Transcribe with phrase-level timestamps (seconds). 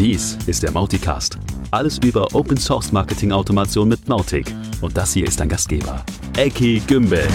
[0.00, 1.36] Dies ist der Mauticast.
[1.72, 4.50] Alles über Open Source Marketing Automation mit Mautic.
[4.80, 6.02] Und das hier ist dein Gastgeber,
[6.38, 7.28] Eki Gümbel.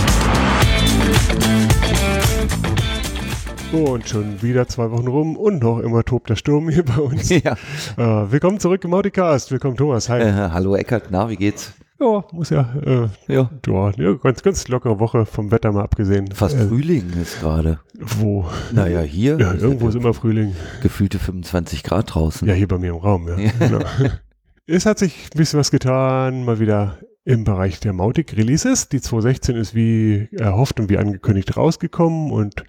[3.71, 7.29] Und schon wieder zwei Wochen rum und noch immer tobt der Sturm hier bei uns.
[7.43, 7.55] Ja.
[7.97, 9.51] Äh, willkommen zurück im Mauticast.
[9.51, 10.09] Willkommen Thomas.
[10.09, 10.21] Hi.
[10.21, 11.71] Äh, hallo Eckert, na, wie geht's?
[11.99, 12.73] Ja, muss ja.
[12.85, 13.49] Äh, Ja.
[13.65, 16.29] ja, ja, ganz, ganz lockere Woche vom Wetter mal abgesehen.
[16.31, 17.79] Fast Äh, Frühling ist gerade.
[17.97, 18.45] wo?
[18.73, 20.55] Naja, hier Ja, irgendwo ist immer Frühling.
[20.81, 22.47] gefühlte 25 Grad draußen.
[22.47, 23.27] Ja, hier bei mir im Raum.
[23.29, 23.37] Ja.
[23.39, 23.51] Ja.
[23.59, 23.79] Genau.
[24.67, 28.89] es hat sich ein bisschen was getan, mal wieder im Bereich der Mautic Releases.
[28.89, 32.65] Die 216 ist wie erhofft und wie angekündigt rausgekommen und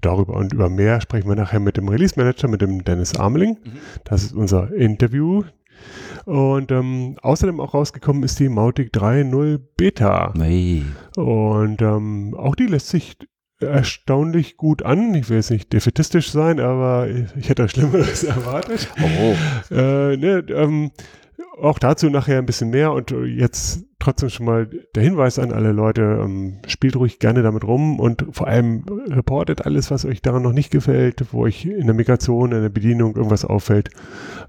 [0.00, 3.58] darüber und über mehr sprechen wir nachher mit dem Release Manager, mit dem Dennis Ameling.
[3.62, 3.72] Mhm.
[4.04, 5.44] Das ist unser Interview.
[6.24, 10.32] Und ähm, außerdem auch rausgekommen ist die Mautic 3.0 Beta.
[10.38, 10.84] Hey.
[11.16, 13.16] Und ähm, auch die lässt sich
[13.60, 15.14] erstaunlich gut an.
[15.14, 18.88] Ich will jetzt nicht defetistisch sein, aber ich hätte Schlimmeres erwartet.
[19.00, 20.90] Oh, Äh, ne, ähm,
[21.60, 25.52] auch dazu nachher ein bisschen mehr und äh, jetzt trotzdem schon mal der Hinweis an
[25.52, 30.20] alle Leute, ähm, spielt ruhig gerne damit rum und vor allem reportet alles, was euch
[30.20, 33.90] daran noch nicht gefällt, wo euch in der Migration, in der Bedienung irgendwas auffällt.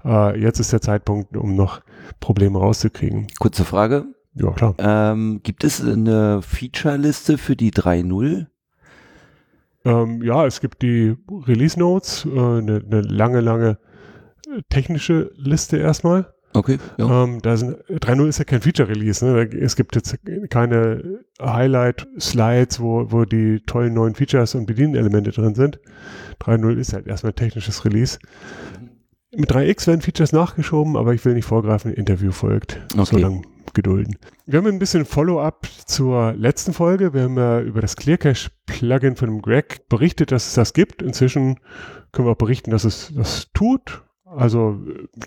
[0.04, 1.80] Äh, jetzt ist der Zeitpunkt, um noch
[2.20, 3.28] Probleme rauszukriegen.
[3.38, 4.04] kurze Frage.
[4.34, 4.74] Ja, klar.
[4.78, 8.46] Ähm, gibt es eine Feature-Liste für die 3.0?
[9.86, 13.78] Ähm, ja, es gibt die Release Notes, äh, eine, eine lange, lange
[14.46, 16.34] äh, technische Liste erstmal.
[16.56, 17.24] Okay, ja.
[17.24, 19.24] Ähm, da sind 3.0 ist ja kein Feature-Release.
[19.24, 19.42] Ne?
[19.60, 20.18] Es gibt jetzt
[20.48, 25.78] keine Highlight-Slides, wo, wo die tollen neuen Features und Bedienelemente drin sind.
[26.40, 28.18] 3.0 ist halt erstmal ein technisches Release.
[29.34, 32.80] Mit 3x werden Features nachgeschoben, aber ich will nicht vorgreifen, Interview folgt.
[32.94, 33.18] So Okay.
[33.20, 33.42] lange
[33.74, 34.16] gedulden.
[34.46, 37.12] Wir haben ein bisschen Follow-up zur letzten Folge.
[37.12, 41.02] Wir haben ja über das ClearCache-Plugin von dem Greg berichtet, dass es das gibt.
[41.02, 41.58] Inzwischen
[42.12, 44.02] können wir auch berichten, dass es das tut.
[44.26, 44.78] Also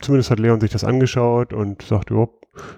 [0.01, 2.27] zumindest hat Leon sich das angeschaut und sagt, ja,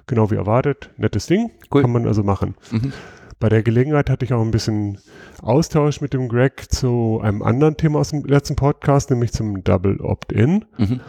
[0.05, 1.81] genau wie erwartet, nettes Ding, Cool.
[1.81, 2.55] kann man also machen.
[2.71, 2.93] Mhm.
[3.39, 4.99] Bei der Gelegenheit hatte ich auch ein bisschen
[5.41, 9.99] Austausch mit dem Greg zu einem anderen Thema aus dem letzten Podcast, nämlich zum Double
[9.99, 10.65] Opt-in.
[10.77, 10.99] Mhm.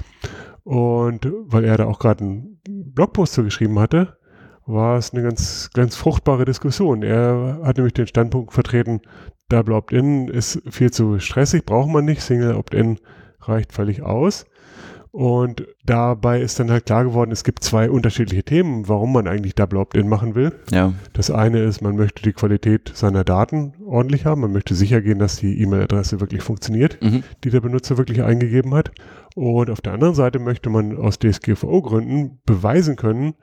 [0.65, 4.17] Und weil er da auch gerade einen Blogpost zu geschrieben hatte,
[4.65, 7.03] war es eine ganz, ganz fruchtbare Diskussion.
[7.03, 9.03] Er hat nämlich den Standpunkt vertreten,
[9.51, 12.99] Double Opt-in ist viel zu stressig, braucht man nicht, Single Opt-in
[13.41, 14.47] reicht völlig aus.
[15.13, 19.55] Und dabei ist dann halt klar geworden, es gibt zwei unterschiedliche Themen, warum man eigentlich
[19.55, 20.53] Double Opt-in machen will.
[20.71, 25.03] Ja, Das eine ist, man möchte die Qualität seiner Daten ordentlich haben, man möchte sicher
[25.03, 27.25] gehen, dass die E-Mail-Adresse wirklich funktioniert mhm.
[27.45, 28.91] die der Benutzer wirklich eingegeben hat.
[29.35, 33.35] Und auf der anderen Seite möchte man aus DSGVO-Gründen beweisen können,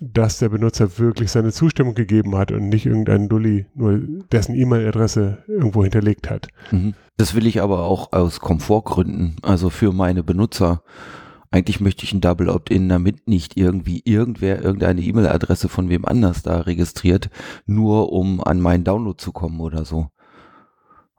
[0.00, 4.00] dass der Benutzer wirklich seine Zustimmung gegeben hat und nicht irgendein Dulli nur
[4.32, 6.48] dessen E-Mail-Adresse irgendwo hinterlegt hat.
[6.70, 6.94] Mhm.
[7.18, 10.82] Das will ich aber auch aus Komfortgründen, also für meine Benutzer.
[11.50, 16.42] Eigentlich möchte ich ein Double Opt-in, damit nicht irgendwie irgendwer irgendeine E-Mail-Adresse von wem anders
[16.42, 17.28] da registriert,
[17.66, 20.08] nur um an meinen Download zu kommen oder so.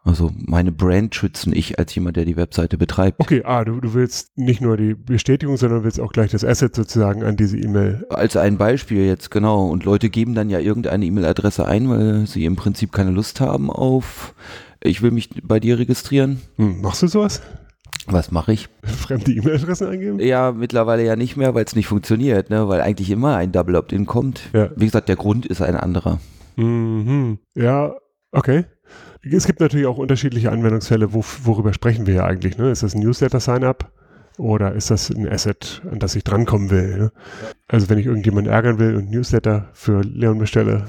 [0.04, 3.20] Also meine Brand schützen, ich als jemand, der die Webseite betreibt.
[3.20, 6.76] Okay, ah, du, du willst nicht nur die Bestätigung, sondern willst auch gleich das Asset
[6.76, 8.06] sozusagen an diese E-Mail.
[8.10, 9.68] Als ein Beispiel jetzt, genau.
[9.68, 13.70] Und Leute geben dann ja irgendeine E-Mail-Adresse ein, weil sie im Prinzip keine Lust haben
[13.70, 14.34] auf,
[14.84, 16.42] ich will mich bei dir registrieren.
[16.58, 17.42] Hm, machst du sowas?
[18.08, 18.70] Was mache ich?
[18.84, 20.20] Fremde E-Mail-Adressen eingeben?
[20.20, 22.68] Ja, mittlerweile ja nicht mehr, weil es nicht funktioniert, ne?
[22.68, 24.42] weil eigentlich immer ein Double Opt-in kommt.
[24.54, 24.72] Ja.
[24.76, 26.20] Wie gesagt, der Grund ist ein anderer.
[26.56, 27.38] Mhm.
[27.54, 27.96] Ja,
[28.32, 28.66] okay.
[29.24, 31.14] Es gibt natürlich auch unterschiedliche Anwendungsfälle.
[31.14, 32.58] Wo, worüber sprechen wir ja eigentlich?
[32.58, 32.72] Ne?
[32.72, 33.92] Ist das ein Newsletter-Sign-up
[34.38, 36.98] oder ist das ein Asset, an das ich drankommen will?
[36.98, 37.12] Ne?
[37.68, 40.88] Also wenn ich irgendjemanden ärgern will und Newsletter für Leon bestelle,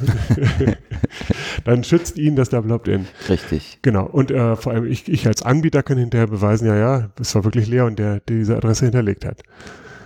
[1.64, 3.06] dann schützt ihn das Double Opt-in.
[3.28, 3.80] Richtig.
[3.82, 4.06] Genau.
[4.06, 7.44] Und äh, vor allem ich, ich als Anbieter kann hinterher beweisen, ja, ja, es war
[7.44, 9.42] wirklich Leon, der diese Adresse hinterlegt hat.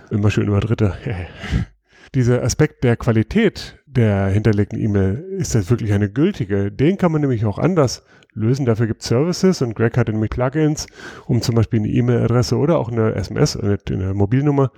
[0.09, 0.95] Immer schön über Dritte.
[2.15, 6.71] Dieser Aspekt der Qualität der hinterlegten E-Mail, ist das wirklich eine gültige?
[6.71, 8.03] Den kann man nämlich auch anders
[8.33, 8.65] lösen.
[8.65, 10.87] Dafür gibt es Services und Greg hat nämlich Plugins,
[11.25, 14.71] um zum Beispiel eine E-Mail-Adresse oder auch eine SMS, eine, eine Mobilnummer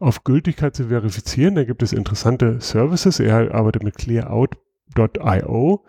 [0.00, 1.54] auf Gültigkeit zu verifizieren.
[1.54, 3.20] Da gibt es interessante Services.
[3.20, 5.84] Er arbeitet mit clearout.io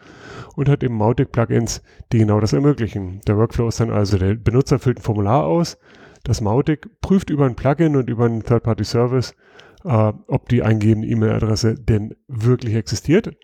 [0.55, 1.81] und hat eben Mautic-Plugins,
[2.11, 3.21] die genau das ermöglichen.
[3.27, 5.77] Der Workflow ist dann also, der Benutzer füllt ein Formular aus,
[6.23, 9.35] das Mautic prüft über ein Plugin und über einen Third-Party-Service,
[9.83, 13.35] äh, ob die eingegebene E-Mail-Adresse denn wirklich existiert.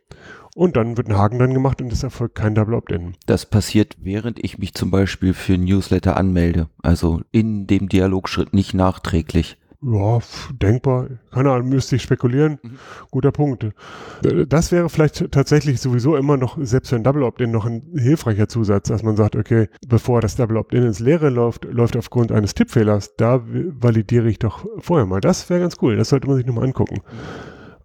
[0.56, 3.16] Und dann wird ein Haken dran gemacht und es erfolgt kein Double Opt-in.
[3.26, 6.68] Das passiert, während ich mich zum Beispiel für Newsletter anmelde.
[6.82, 9.58] Also in dem Dialogschritt, nicht nachträglich.
[9.82, 10.20] Ja,
[10.62, 11.08] denkbar.
[11.32, 12.60] Keine Ahnung, müsste ich spekulieren.
[12.62, 12.80] Mhm.
[13.12, 13.64] Guter Punkt.
[13.64, 17.84] Äh, das wäre vielleicht tatsächlich sowieso immer noch, selbst für ein Double Opt-in, noch ein
[17.96, 22.34] hilfreicher Zusatz, dass man sagt, okay, bevor das Double Opt-in ins Leere läuft, läuft aufgrund
[22.34, 25.22] eines Tippfehlers, da validiere ich doch vorher mal.
[25.22, 25.96] Das wäre ganz cool.
[25.96, 27.02] Das sollte man sich nochmal angucken.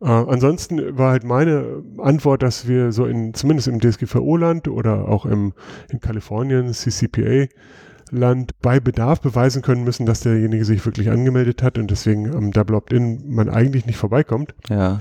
[0.00, 5.26] Äh, ansonsten war halt meine Antwort, dass wir so in, zumindest im DSGVO-Land oder auch
[5.26, 5.52] im,
[5.90, 7.46] in Kalifornien, CCPA,
[8.10, 12.50] Land bei Bedarf beweisen können müssen, dass derjenige sich wirklich angemeldet hat und deswegen am
[12.50, 14.54] Double Opt-in man eigentlich nicht vorbeikommt.
[14.68, 15.00] Ja.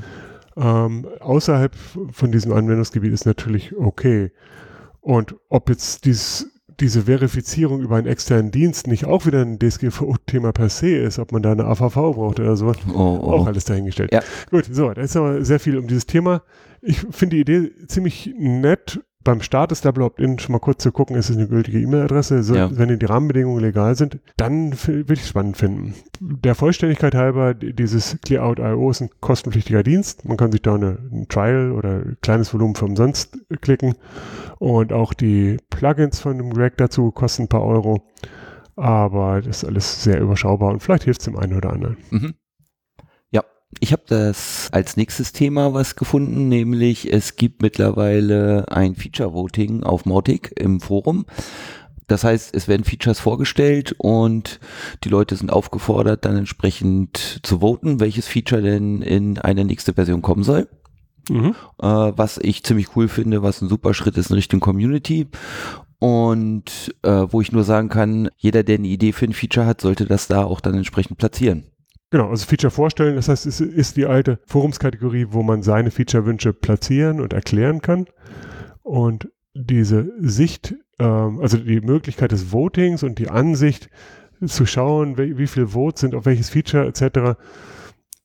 [0.55, 1.75] Ähm, außerhalb
[2.11, 4.31] von diesem Anwendungsgebiet ist natürlich okay.
[5.01, 10.51] Und ob jetzt dieses diese Verifizierung über einen externen Dienst nicht auch wieder ein DSGVO-Thema
[10.51, 13.31] per se ist, ob man da eine AVV braucht oder so, oh, oh.
[13.31, 14.11] auch alles dahingestellt.
[14.11, 14.21] Ja.
[14.49, 16.41] Gut, so, da ist aber sehr viel um dieses Thema.
[16.81, 20.91] Ich finde die Idee ziemlich nett beim Start des Double Opt-in schon mal kurz zu
[20.91, 22.43] gucken, ist es eine gültige E-Mail-Adresse?
[22.43, 22.69] So, ja.
[22.71, 25.95] Wenn die Rahmenbedingungen legal sind, dann würde ich es spannend finden.
[26.19, 30.25] Der Vollständigkeit halber, dieses ClearOut.io ist ein kostenpflichtiger Dienst.
[30.25, 33.95] Man kann sich da eine, ein Trial oder ein kleines Volumen für umsonst klicken.
[34.59, 38.03] Und auch die Plugins von dem Greg dazu kosten ein paar Euro.
[38.75, 41.97] Aber das ist alles sehr überschaubar und vielleicht hilft es dem einen oder anderen.
[42.09, 42.33] Mhm.
[43.79, 49.83] Ich habe das als nächstes Thema was gefunden, nämlich es gibt mittlerweile ein Feature Voting
[49.83, 51.25] auf Mautic im Forum.
[52.07, 54.59] Das heißt, es werden Features vorgestellt und
[55.03, 60.21] die Leute sind aufgefordert, dann entsprechend zu voten, welches Feature denn in eine nächste Version
[60.21, 60.67] kommen soll.
[61.29, 61.55] Mhm.
[61.81, 65.27] Äh, was ich ziemlich cool finde, was ein super Schritt ist in Richtung Community.
[65.99, 69.79] Und äh, wo ich nur sagen kann, jeder, der eine Idee für ein Feature hat,
[69.79, 71.63] sollte das da auch dann entsprechend platzieren.
[72.13, 76.54] Genau, also Feature vorstellen, das heißt, es ist die alte Forumskategorie, wo man seine Feature-Wünsche
[76.54, 78.06] platzieren und erklären kann.
[78.83, 83.89] Und diese Sicht, ähm, also die Möglichkeit des Votings und die Ansicht
[84.45, 87.36] zu schauen, wie, wie viele Votes sind auf welches Feature etc.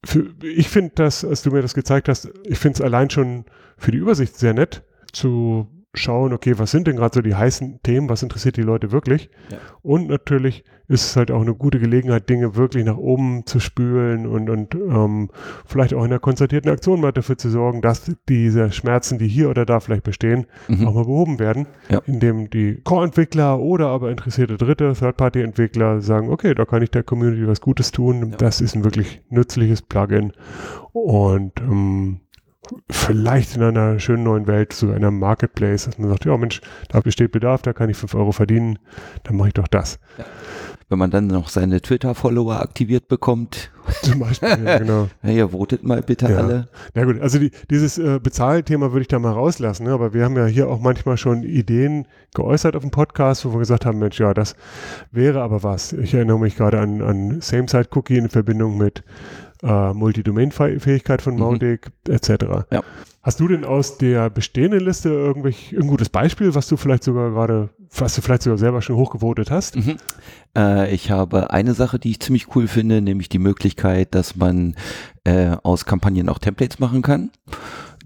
[0.05, 3.47] Für, ich finde das, als du mir das gezeigt hast, ich finde es allein schon
[3.79, 4.83] für die Übersicht sehr nett
[5.15, 5.67] zu
[5.99, 9.31] schauen, okay, was sind denn gerade so die heißen Themen, was interessiert die Leute wirklich?
[9.51, 9.59] Ja.
[9.83, 14.27] Und natürlich ist es halt auch eine gute Gelegenheit, Dinge wirklich nach oben zu spülen
[14.27, 15.31] und, und ähm,
[15.67, 19.51] vielleicht auch in einer konzertierten Aktion mal dafür zu sorgen, dass diese Schmerzen, die hier
[19.51, 20.89] oder da vielleicht bestehen, mhm.
[20.89, 22.01] auch mal behoben werden, ja.
[22.07, 27.47] indem die Core-Entwickler oder aber interessierte Dritte, Third-Party-Entwickler sagen, okay, da kann ich der Community
[27.47, 28.37] was Gutes tun, ja.
[28.39, 30.33] das ist ein wirklich nützliches Plugin
[30.93, 32.21] und ähm,
[32.91, 37.01] vielleicht in einer schönen neuen Welt, so einer Marketplace, dass man sagt, ja Mensch, da
[37.01, 38.79] besteht Bedarf, da kann ich 5 Euro verdienen,
[39.25, 39.99] dann mache ich doch das.
[40.17, 40.25] Ja.
[40.91, 43.71] Wenn man dann noch seine Twitter-Follower aktiviert bekommt.
[44.03, 45.09] Zum Beispiel, ja, genau.
[45.23, 46.39] ja, ihr votet mal bitte ja.
[46.39, 46.69] alle.
[46.95, 49.93] Na gut, also die, dieses äh, Bezahlthema würde ich da mal rauslassen, ne?
[49.93, 53.59] aber wir haben ja hier auch manchmal schon Ideen geäußert auf dem Podcast, wo wir
[53.59, 54.57] gesagt haben, Mensch, ja, das
[55.11, 55.93] wäre aber was.
[55.93, 59.05] Ich erinnere mich gerade an, an Same-Side-Cookie in Verbindung mit
[59.63, 62.15] äh, Multidomain-Fähigkeit von Mautic mhm.
[62.15, 62.31] etc.
[62.71, 62.83] Ja.
[63.23, 67.31] Hast du denn aus der bestehenden Liste irgendwelch, ein gutes Beispiel, was du vielleicht sogar
[67.31, 69.77] gerade, was du vielleicht sogar selber schon hochgevotet hast?
[69.77, 69.97] Mhm.
[70.57, 74.77] Äh, ich habe eine Sache, die ich ziemlich cool finde, nämlich die Möglichkeit, dass man
[75.25, 77.31] äh, aus Kampagnen auch Templates machen kann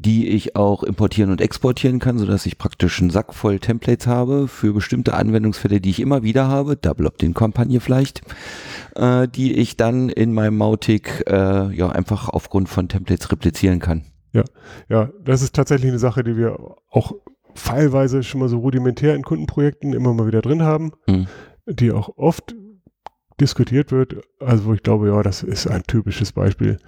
[0.04, 4.06] die ich auch importieren und exportieren kann, so dass ich praktisch einen Sack voll Templates
[4.06, 8.22] habe für bestimmte Anwendungsfälle, die ich immer wieder habe, Double Opt-in-Kampagne vielleicht,
[8.96, 14.04] äh, die ich dann in meinem Mautic äh, ja einfach aufgrund von Templates replizieren kann.
[14.32, 14.44] Ja,
[14.88, 16.58] ja, das ist tatsächlich eine Sache, die wir
[16.90, 17.12] auch
[17.54, 21.26] pfeilweise schon mal so rudimentär in Kundenprojekten immer mal wieder drin haben, mhm.
[21.66, 22.54] die auch oft
[23.40, 24.16] diskutiert wird.
[24.40, 26.78] Also wo ich glaube, ja, das ist ein typisches Beispiel,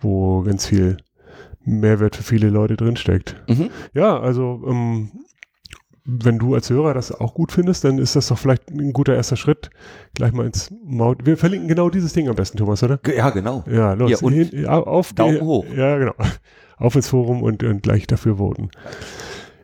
[0.00, 0.96] wo ganz viel
[1.64, 3.36] Mehrwert für viele Leute drinsteckt.
[3.48, 3.70] Mhm.
[3.94, 5.10] Ja, also ähm,
[6.04, 9.14] wenn du als Hörer das auch gut findest, dann ist das doch vielleicht ein guter
[9.14, 9.70] erster Schritt.
[10.14, 11.24] Gleich mal ins Maut.
[11.24, 12.98] Wir verlinken genau dieses Ding am besten, Thomas, oder?
[13.06, 13.64] Ja, genau.
[13.70, 14.10] Ja, los.
[14.10, 15.64] Ja, und Hin, auf Daumen die, hoch.
[15.74, 16.14] Ja, genau.
[16.76, 18.70] Auf ins Forum und, und gleich dafür voten.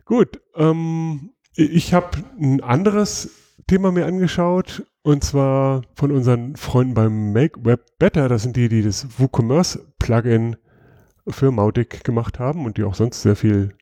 [0.05, 0.41] Gut.
[0.55, 3.31] Ähm, ich habe ein anderes
[3.67, 8.29] Thema mir angeschaut und zwar von unseren Freunden beim Make Web Better.
[8.29, 10.57] Das sind die, die das WooCommerce Plugin
[11.29, 13.75] für Mautic gemacht haben und die auch sonst sehr viel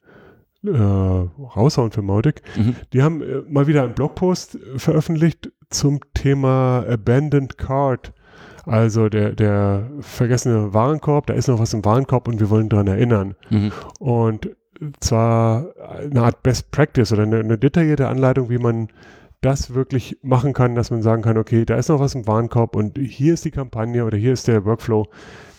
[0.65, 2.43] äh, raushauen für Mautic.
[2.57, 2.77] Mhm.
[2.93, 8.13] Die haben äh, mal wieder einen Blogpost veröffentlicht zum Thema Abandoned Card.
[8.65, 12.89] Also der, der vergessene Warenkorb, da ist noch was im Warenkorb und wir wollen daran
[12.89, 13.37] erinnern.
[13.49, 13.71] Mhm.
[14.01, 14.51] Und
[15.01, 18.89] zwar eine Art Best Practice oder eine, eine, detaillierte Anleitung, wie man
[19.41, 22.75] das wirklich machen kann, dass man sagen kann, okay, da ist noch was im Warenkorb
[22.75, 25.07] und hier ist die Kampagne oder hier ist der Workflow,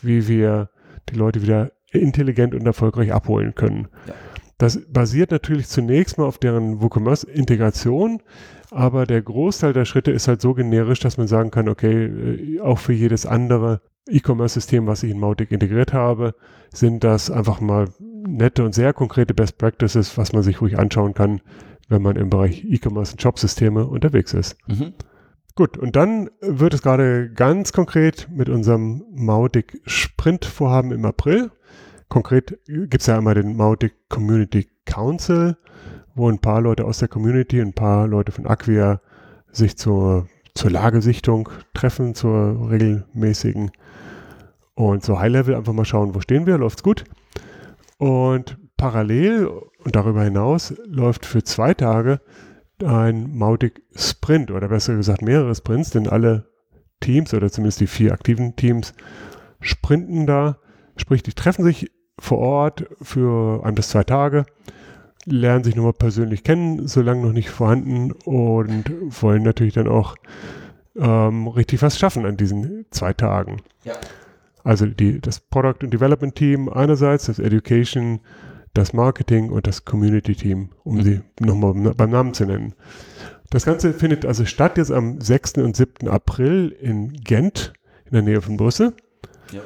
[0.02, 0.70] wie wir
[1.10, 3.88] die Leute wieder intelligent und erfolgreich abholen können.
[4.08, 4.14] Ja.
[4.58, 8.22] Das basiert natürlich zunächst mal auf deren WooCommerce-Integration,
[8.72, 12.60] aber der Großteil der Schritte ist halt so generisch, dass man sagen kann, okay, äh,
[12.62, 16.34] auch für jedes andere E-Commerce-System, was ich in Mautic integriert habe,
[16.74, 21.14] sind das einfach mal nette und sehr konkrete Best Practices, was man sich ruhig anschauen
[21.14, 21.42] kann,
[21.88, 24.58] wenn man im Bereich E-Commerce und Jobsysteme unterwegs ist.
[24.68, 24.94] Mhm.
[25.58, 31.50] Gut, und dann wird es gerade ganz konkret mit unserem Mautic Sprint-Vorhaben im April.
[32.10, 35.58] Konkret gibt es ja einmal den Mautic Community Council,
[36.14, 39.02] wo ein paar Leute aus der Community, ein paar Leute von Acquia
[39.52, 43.72] sich zur, zur Lagesichtung treffen, zur regelmäßigen
[44.76, 47.04] und so High-Level einfach mal schauen, wo stehen wir, läuft's gut.
[47.98, 52.22] Und parallel und darüber hinaus läuft für zwei Tage
[52.84, 56.48] ein Mautic Sprint oder besser gesagt mehrere Sprints, denn alle
[57.00, 58.94] Teams oder zumindest die vier aktiven Teams
[59.60, 60.58] sprinten da,
[60.96, 64.46] sprich, die treffen sich vor Ort für ein bis zwei Tage,
[65.26, 68.86] lernen sich nochmal persönlich kennen, solange noch nicht vorhanden und
[69.22, 70.16] wollen natürlich dann auch
[70.96, 73.62] ähm, richtig was schaffen an diesen zwei Tagen.
[73.84, 73.94] Ja.
[74.64, 78.20] Also die, das Product und Development Team einerseits, das Education,
[78.78, 81.04] das Marketing und das Community Team, um mhm.
[81.04, 82.74] sie nochmal beim Namen zu nennen.
[83.50, 85.54] Das Ganze findet also statt jetzt am 6.
[85.60, 86.08] und 7.
[86.08, 87.74] April in Gent,
[88.06, 88.94] in der Nähe von Brüssel.
[89.52, 89.62] Ja.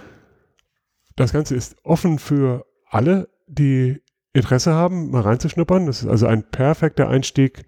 [1.15, 4.01] Das Ganze ist offen für alle, die
[4.33, 5.87] Interesse haben, mal reinzuschnuppern.
[5.87, 7.63] Das ist also ein perfekter Einstieg,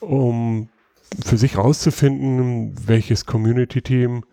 [0.00, 0.70] um
[1.24, 4.24] für sich rauszufinden, welches Community-Team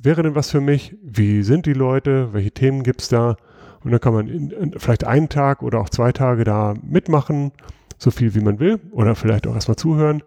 [0.00, 3.36] wäre denn was für mich, wie sind die Leute, welche Themen gibt es da.
[3.84, 7.52] Und dann kann man in, in, vielleicht einen Tag oder auch zwei Tage da mitmachen,
[7.96, 10.22] so viel wie man will, oder vielleicht auch erstmal zuhören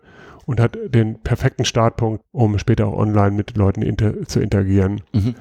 [0.46, 5.02] und hat den perfekten Startpunkt, um später auch online mit Leuten inter, zu interagieren.
[5.14, 5.36] Mhm.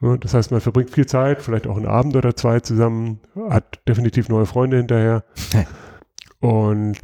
[0.00, 3.80] Ja, das heißt, man verbringt viel Zeit, vielleicht auch einen Abend oder zwei zusammen, hat
[3.88, 5.24] definitiv neue Freunde hinterher
[6.40, 6.98] und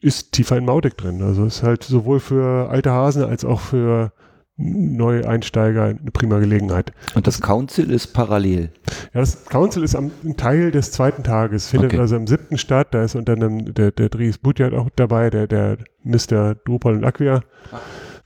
[0.00, 1.22] ist tiefer in Mautic drin.
[1.22, 4.12] Also ist halt sowohl für alte Hasen als auch für
[4.58, 6.92] neue Einsteiger eine prima Gelegenheit.
[7.14, 8.70] Und das Council ist parallel?
[9.14, 12.00] Ja, das Council ist am, ein Teil des zweiten Tages, findet okay.
[12.00, 12.88] also am siebten statt.
[12.90, 16.56] Da ist unter anderem der, der Dries Budjat auch dabei, der, der Mr.
[16.56, 17.42] Drupal und Acquia.
[17.72, 17.78] Ah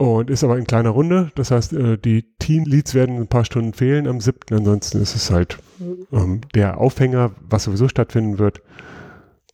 [0.03, 1.31] und ist aber in kleiner Runde.
[1.37, 4.39] Das heißt, äh, die Teamleads werden ein paar Stunden fehlen am 7.
[4.51, 5.59] Ansonsten ist es halt
[6.13, 8.63] ähm, der Aufhänger, was sowieso stattfinden wird.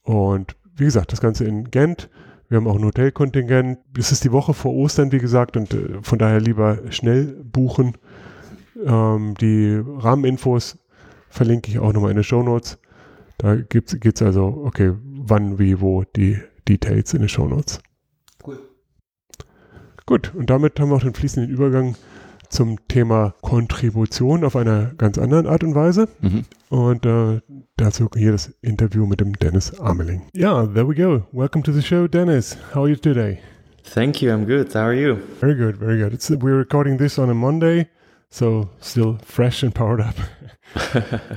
[0.04, 2.08] Und wie gesagt, das Ganze in Gent.
[2.48, 3.78] Wir haben auch ein Hotelkontingent.
[3.96, 7.96] Es ist die Woche vor Ostern, wie gesagt, und äh, von daher lieber schnell buchen.
[8.84, 10.78] Ähm, die Rahmeninfos
[11.28, 12.78] verlinke ich auch nochmal in den Show Notes.
[13.36, 17.80] Da geht es also, okay, wann, wie, wo, die Details in den Show Notes.
[20.06, 21.94] Gut, und damit haben wir auch den fließenden Übergang
[22.48, 26.08] zum Thema Kontribution auf einer ganz anderen Art und Weise.
[26.22, 26.44] Mhm.
[26.70, 27.40] Äh,
[27.76, 30.28] dazu hier das Interview mit dem Dennis Ameling.
[30.34, 31.22] Yeah, there we go.
[31.32, 32.58] Welcome to the show, Dennis.
[32.74, 33.40] How are you today?
[33.84, 34.30] Thank you.
[34.30, 34.74] I'm good.
[34.74, 35.16] How are you?
[35.40, 35.78] Very good.
[35.78, 36.12] Very good.
[36.12, 37.88] It's, we're recording this on a Monday,
[38.28, 40.16] so still fresh and powered up.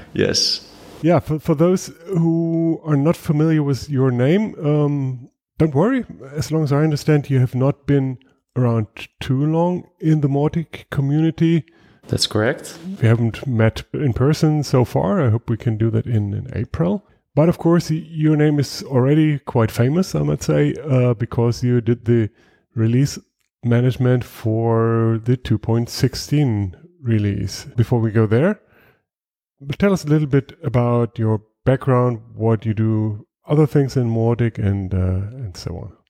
[0.13, 0.67] yes.
[1.01, 6.03] Yeah, for, for those who are not familiar with your name, um, don't worry.
[6.35, 8.17] As long as I understand, you have not been
[8.57, 8.87] around
[9.21, 11.63] too long in the Mautic community.
[12.07, 12.77] That's correct.
[13.01, 15.21] We haven't met in person so far.
[15.21, 17.05] I hope we can do that in, in April.
[17.33, 21.79] But of course, your name is already quite famous, I might say, uh, because you
[21.79, 22.29] did the
[22.75, 23.17] release
[23.63, 27.65] management for the 2.16 release.
[27.75, 28.59] Before we go there,
[29.77, 34.57] tell us a little bit about your background, what you do, other things in Mautic,
[34.57, 36.00] and uh, and so on.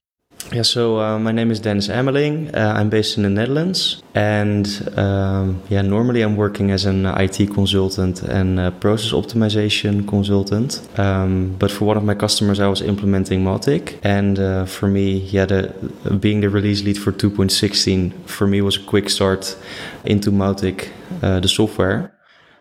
[0.51, 2.53] Yeah, so uh, my name is Dennis Ameling.
[2.53, 4.67] Uh, I'm based in the Netherlands, and
[4.97, 10.81] um, yeah, normally I'm working as an IT consultant and process optimization consultant.
[10.99, 15.19] Um, but for one of my customers, I was implementing Mautic, and uh, for me,
[15.19, 15.73] yeah, the,
[16.19, 19.55] being the release lead for 2.16 for me was a quick start
[20.03, 20.89] into Mautic,
[21.21, 22.13] uh, the software.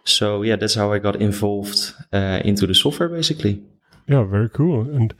[0.04, 3.62] So yeah, that's how I got involved uh, into the software, basically.
[4.06, 4.82] Yeah, very cool.
[4.82, 5.14] And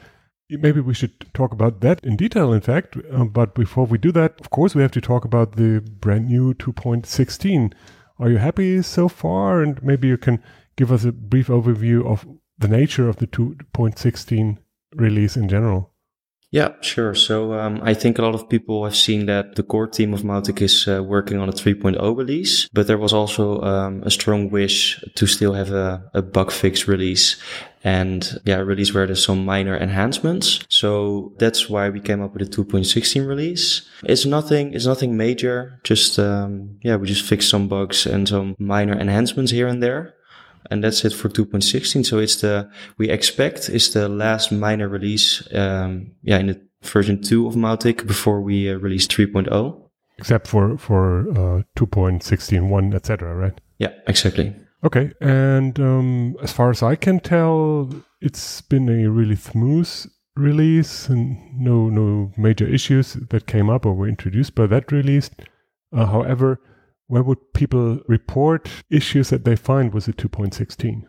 [0.50, 2.97] maybe we should talk about that in detail, in fact.
[3.12, 6.28] Uh, but before we do that, of course, we have to talk about the brand
[6.28, 7.73] new 2.16.
[8.19, 9.62] Are you happy so far?
[9.62, 10.42] And maybe you can
[10.76, 12.26] give us a brief overview of
[12.59, 14.59] the nature of the 2.16
[14.95, 15.92] release in general.
[16.52, 17.14] Yeah, sure.
[17.14, 20.23] So um, I think a lot of people have seen that the core team of
[20.23, 24.50] Mautic is uh, working on a 3.0 release, but there was also um, a strong
[24.50, 27.40] wish to still have a, a bug fix release
[27.85, 30.59] and yeah, release where there's some minor enhancements.
[30.69, 33.88] So that's why we came up with a 2.16 release.
[34.02, 35.78] It's nothing, it's nothing major.
[35.85, 40.14] Just, um, yeah, we just fixed some bugs and some minor enhancements here and there
[40.71, 42.05] and that's it for 2.16.
[42.07, 47.23] So it's the we expect is the last minor release, um, yeah, in the version
[47.23, 49.81] two of Mautic before we uh, release 3.0.
[50.19, 53.35] Except for for uh, 2.16, one, etc.
[53.35, 53.61] Right?
[53.79, 54.55] Yeah, exactly.
[54.83, 57.90] Okay, and um, as far as I can tell,
[58.21, 59.88] it's been a really smooth
[60.37, 65.31] release and no no major issues that came up or were introduced by that release.
[65.93, 66.61] Uh, however,
[67.11, 71.05] where would people report issues that they find with the 2.16?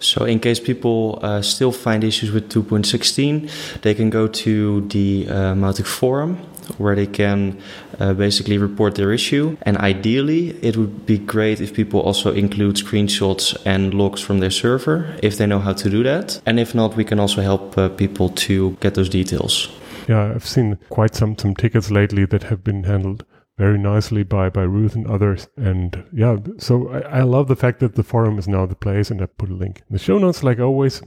[0.00, 5.26] So, in case people uh, still find issues with 2.16, they can go to the
[5.28, 6.36] uh, Mautic forum
[6.78, 7.56] where they can
[8.00, 9.56] uh, basically report their issue.
[9.62, 14.50] And ideally, it would be great if people also include screenshots and logs from their
[14.50, 16.40] server if they know how to do that.
[16.46, 19.68] And if not, we can also help uh, people to get those details.
[20.08, 23.24] Yeah, I've seen quite some some tickets lately that have been handled
[23.56, 25.48] very nicely by by Ruth and others.
[25.56, 29.10] And yeah, so I, I love the fact that the forum is now the place,
[29.10, 31.02] and I put a link in the show notes like always.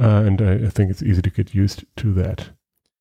[0.00, 2.50] Uh, and I, I think it's easy to get used to that.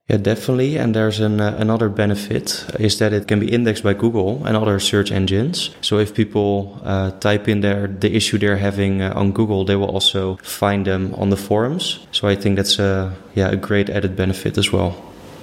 [0.09, 0.77] Yeah, definitely.
[0.77, 4.55] And there's an, uh, another benefit is that it can be indexed by Google and
[4.55, 5.75] other search engines.
[5.81, 9.75] So if people uh, type in their the issue they're having uh, on Google, they
[9.75, 12.07] will also find them on the forums.
[12.13, 14.95] So I think that's a yeah a great added benefit as well.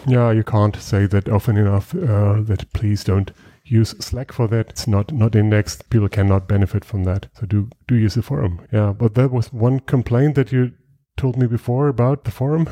[0.07, 1.95] Yeah, you can't say that often enough.
[1.95, 3.33] Uh, that please don't
[3.65, 4.71] use Slack for that.
[4.71, 5.89] It's not not indexed.
[5.91, 7.29] People cannot benefit from that.
[7.35, 8.61] So do do use the forum.
[8.73, 10.73] Yeah, but that was one complaint that you
[11.17, 12.69] told me before about the forum.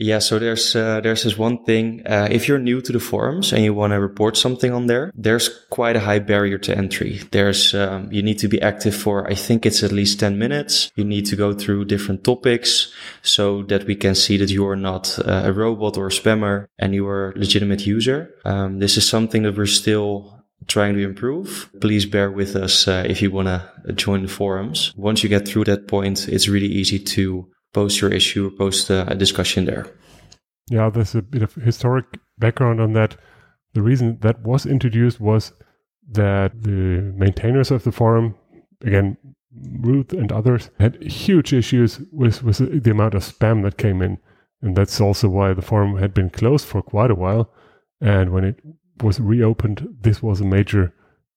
[0.00, 2.02] Yeah, so there's uh, there's this one thing.
[2.06, 5.10] Uh, if you're new to the forums and you want to report something on there,
[5.16, 7.20] there's quite a high barrier to entry.
[7.32, 10.92] There's um, you need to be active for I think it's at least ten minutes.
[10.94, 14.76] You need to go through different topics so that we can see that you are
[14.76, 18.32] not uh, a robot or a spammer and you are a legitimate user.
[18.44, 21.70] Um, this is something that we're still trying to improve.
[21.80, 24.92] Please bear with us uh, if you want to join the forums.
[24.96, 29.14] Once you get through that point, it's really easy to post your issue, post a,
[29.14, 29.86] discussion there.
[30.70, 32.06] Yeah, there's a bit of historic
[32.38, 33.16] background on that.
[33.74, 35.52] The reason that was introduced was
[36.10, 38.34] that the maintainers of the forum,
[38.82, 39.16] again,
[39.80, 44.18] Ruth and others, had huge issues with, with the amount of spam that came in.
[44.62, 47.52] And that's also why the forum had been closed for quite a while.
[48.00, 48.60] And when it
[49.02, 50.92] was reopened, this was a major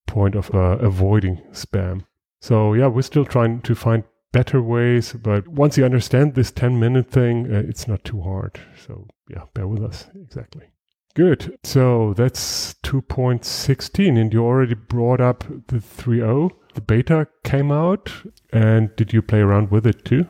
[0.08, 2.06] point of uh, avoiding spam.
[2.42, 5.14] So, yeah, we're still trying to find better ways.
[5.14, 8.60] But once you understand this 10 minute thing, uh, it's not too hard.
[8.86, 10.08] So, yeah, bear with us.
[10.16, 10.68] Exactly.
[11.14, 11.58] Good.
[11.64, 14.20] So that's 2.16.
[14.20, 16.52] And you already brought up the 3.0.
[16.74, 18.12] The beta came out.
[18.54, 20.28] And did you play around with it too?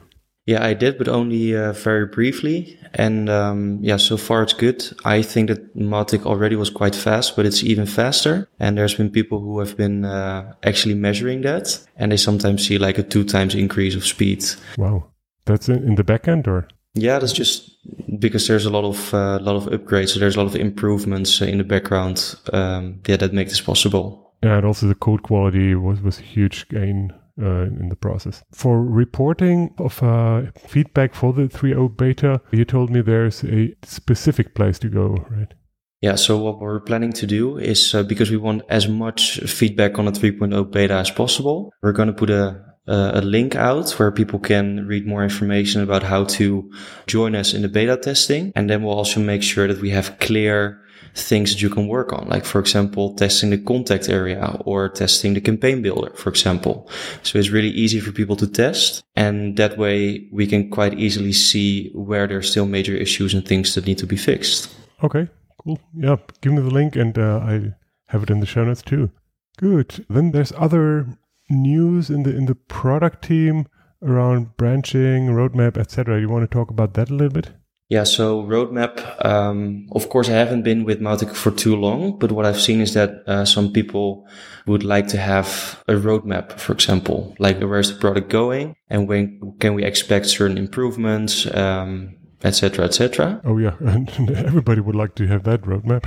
[0.51, 2.77] Yeah, I did, but only uh, very briefly.
[2.93, 4.83] And um, yeah, so far it's good.
[5.05, 8.49] I think that Mautic already was quite fast, but it's even faster.
[8.59, 12.77] And there's been people who have been uh, actually measuring that, and they sometimes see
[12.77, 14.43] like a two times increase of speed.
[14.77, 15.05] Wow,
[15.45, 16.67] that's in the backend, or?
[16.95, 17.71] Yeah, that's just
[18.19, 20.09] because there's a lot of uh, lot of upgrades.
[20.09, 22.35] So there's a lot of improvements in the background.
[22.51, 24.33] Um, yeah, that make this possible.
[24.43, 28.43] Yeah, and also the code quality was was a huge gain uh, in the process.
[28.51, 34.55] For reporting of uh, feedback for the 3.0 beta, you told me there's a specific
[34.55, 35.53] place to go, right?
[36.01, 39.99] Yeah, so what we're planning to do is uh, because we want as much feedback
[39.99, 44.11] on the 3.0 beta as possible, we're going to put a a link out where
[44.11, 46.69] people can read more information about how to
[47.07, 48.51] join us in the beta testing.
[48.55, 50.81] And then we'll also make sure that we have clear
[51.15, 52.27] things that you can work on.
[52.27, 56.89] Like, for example, testing the contact area or testing the campaign builder, for example.
[57.23, 59.03] So it's really easy for people to test.
[59.15, 63.75] And that way we can quite easily see where there's still major issues and things
[63.75, 64.73] that need to be fixed.
[65.03, 65.27] Okay,
[65.63, 65.79] cool.
[65.95, 67.73] Yeah, give me the link and uh, I
[68.07, 69.11] have it in the show notes too.
[69.57, 70.05] Good.
[70.09, 71.07] Then there's other
[71.49, 73.67] news in the in the product team
[74.01, 76.19] around branching, roadmap, etc.
[76.19, 77.51] You want to talk about that a little bit?
[77.91, 79.03] Yeah, so roadmap.
[79.25, 82.79] Um, of course, I haven't been with Mautic for too long, but what I've seen
[82.79, 84.25] is that uh, some people
[84.65, 89.57] would like to have a roadmap, for example, like where's the product going and when
[89.59, 93.41] can we expect certain improvements, um, etc., etc.
[93.43, 96.05] Oh yeah, and everybody would like to have that roadmap.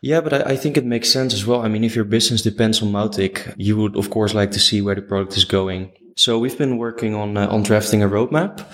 [0.00, 1.62] Yeah, but I, I, think it makes sense as well.
[1.62, 4.82] I mean, if your business depends on Mautic, you would of course like to see
[4.82, 5.92] where the product is going.
[6.16, 8.64] So we've been working on uh, on drafting a roadmap,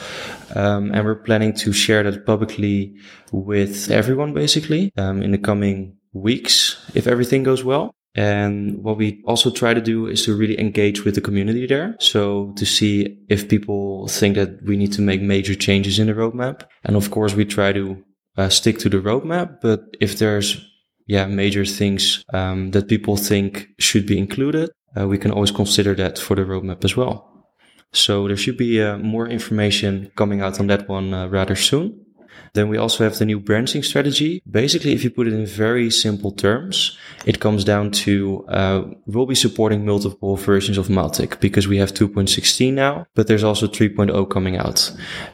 [0.56, 2.94] um, and we're planning to share that publicly
[3.32, 7.94] with everyone, basically, um, in the coming weeks, if everything goes well.
[8.14, 11.94] And what we also try to do is to really engage with the community there.
[12.00, 16.14] So to see if people think that we need to make major changes in the
[16.14, 16.64] roadmap.
[16.84, 18.02] And of course, we try to
[18.36, 19.60] uh, stick to the roadmap.
[19.60, 20.66] But if there's
[21.08, 25.94] yeah major things um, that people think should be included, uh, we can always consider
[25.96, 27.24] that for the roadmap as well.
[27.92, 32.04] So there should be uh, more information coming out on that one uh, rather soon.
[32.54, 34.42] Then we also have the new branching strategy.
[34.50, 39.26] Basically, if you put it in very simple terms, it comes down to uh, we'll
[39.26, 44.30] be supporting multiple versions of Mautic because we have 2.16 now, but there's also 3.0
[44.30, 44.90] coming out.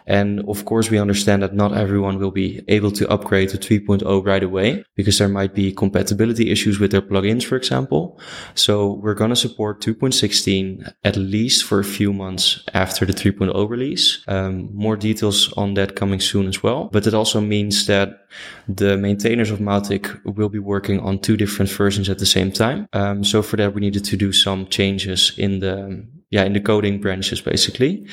[0.07, 4.27] And of course, we understand that not everyone will be able to upgrade to 3.0
[4.27, 8.19] right away because there might be compatibility issues with their plugins, for example.
[8.55, 13.69] So we're going to support 2.16 at least for a few months after the 3.0
[13.69, 14.25] release.
[14.27, 16.89] Um, more details on that coming soon as well.
[16.93, 18.27] But it also means that
[18.69, 22.87] the maintainers of Mautic will be working on two different versions at the same time.
[22.93, 26.61] Um, so for that, we needed to do some changes in the yeah, in the
[26.61, 28.09] coding branches basically.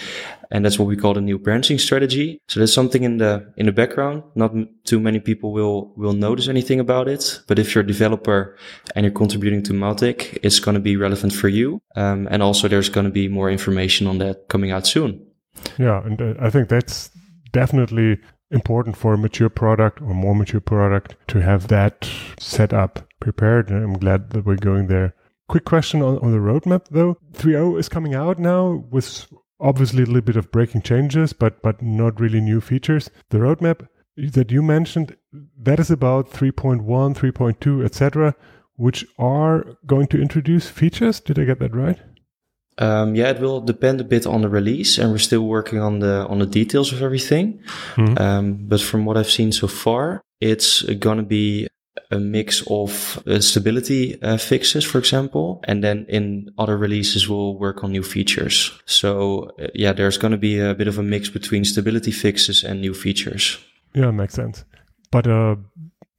[0.51, 2.39] And that's what we call the new branching strategy.
[2.49, 4.21] So there's something in the, in the background.
[4.35, 7.41] Not too many people will, will notice anything about it.
[7.47, 8.55] But if you're a developer
[8.95, 11.81] and you're contributing to Mautic, it's going to be relevant for you.
[11.95, 15.25] Um, and also there's going to be more information on that coming out soon.
[15.79, 16.05] Yeah.
[16.05, 17.09] And uh, I think that's
[17.53, 18.19] definitely
[18.51, 23.69] important for a mature product or more mature product to have that set up prepared.
[23.69, 25.15] And I'm glad that we're going there.
[25.47, 27.17] Quick question on, on the roadmap though.
[27.33, 29.27] 3.0 is coming out now with
[29.59, 33.09] obviously a little bit of breaking changes, but but not really new features.
[33.29, 33.87] The roadmap
[34.17, 35.15] that you mentioned,
[35.57, 38.35] that is about 3.1, 3.2, etc.,
[38.75, 41.19] which are going to introduce features.
[41.19, 41.99] Did I get that right?
[42.77, 45.99] Um, yeah, it will depend a bit on the release, and we're still working on
[45.99, 47.59] the on the details of everything.
[47.95, 48.17] Mm-hmm.
[48.17, 51.67] Um, but from what I've seen so far, it's gonna be
[52.09, 57.57] a mix of uh, stability uh, fixes, for example, and then in other releases we'll
[57.57, 58.71] work on new features.
[58.85, 62.63] So uh, yeah, there's going to be a bit of a mix between stability fixes
[62.63, 63.57] and new features.
[63.93, 64.65] Yeah, makes sense.
[65.11, 65.55] But uh,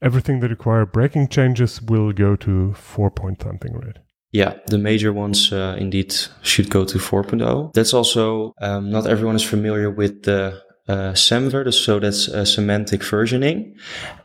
[0.03, 3.99] everything that require breaking changes will go to four point something, right?
[4.33, 7.75] Yeah, the major ones uh, indeed should go to 4.0.
[7.75, 13.03] That's also um, not everyone is familiar with the uh, SemVer, so that's uh, semantic
[13.03, 13.75] versioning.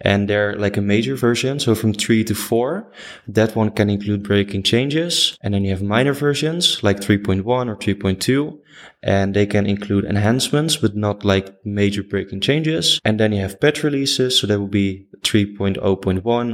[0.01, 1.59] And they're like a major version.
[1.59, 2.91] So from three to four,
[3.27, 5.37] that one can include breaking changes.
[5.41, 8.57] And then you have minor versions like 3.1 or 3.2.
[9.03, 12.99] And they can include enhancements, but not like major breaking changes.
[13.03, 14.39] And then you have patch releases.
[14.39, 15.77] So that would be 3.0.1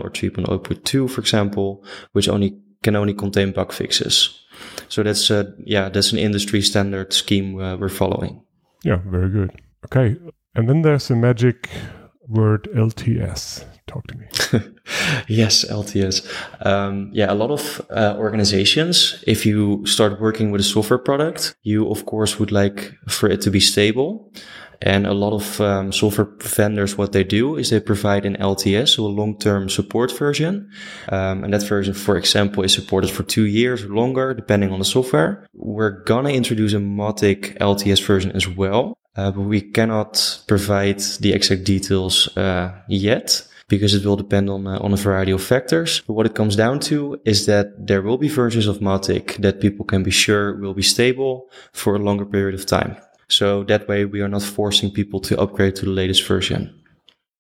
[0.04, 4.40] or 3.0.2, for example, which only can only contain bug fixes.
[4.90, 8.44] So that's, a, yeah, that's an industry standard scheme uh, we're following.
[8.84, 9.52] Yeah, very good.
[9.86, 10.18] Okay.
[10.56, 11.70] And then there's a magic
[12.28, 13.66] word LTS.
[13.88, 14.26] Talk to me.
[15.28, 16.26] yes, LTS.
[16.66, 21.56] Um, yeah, a lot of uh, organizations, if you start working with a software product,
[21.64, 24.32] you of course would like for it to be stable.
[24.84, 28.90] And a lot of um, software vendors, what they do is they provide an LTS,
[28.90, 30.70] so a long-term support version.
[31.08, 34.80] Um, and that version, for example, is supported for two years or longer, depending on
[34.80, 35.48] the software.
[35.54, 38.98] We're gonna introduce a Mautic LTS version as well.
[39.16, 44.68] Uh, but we cannot provide the exact details uh, yet because it will depend on
[44.68, 46.02] uh, on a variety of factors.
[46.08, 49.62] But what it comes down to is that there will be versions of Mautic that
[49.62, 52.98] people can be sure will be stable for a longer period of time.
[53.34, 56.74] So that way we are not forcing people to upgrade to the latest version.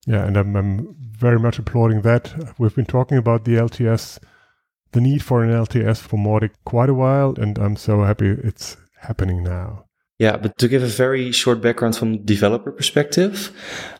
[0.05, 2.33] Yeah, and I'm, I'm very much applauding that.
[2.57, 4.19] We've been talking about the LTS,
[4.91, 8.75] the need for an LTS for Mautic quite a while, and I'm so happy it's
[9.01, 9.85] happening now.
[10.23, 13.51] Yeah, but to give a very short background from developer perspective,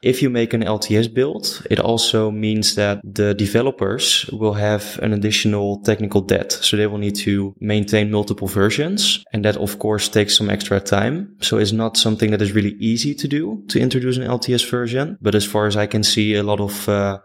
[0.02, 5.12] if you make an LTS build, it also means that the developers will have an
[5.12, 6.54] additional technical debt.
[6.54, 9.22] So they will need to maintain multiple versions.
[9.34, 11.36] And that of course takes some extra time.
[11.42, 15.18] So it's not something that is really easy to do to introduce an LTS version.
[15.20, 17.20] But as far as I can see, a lot of, uh,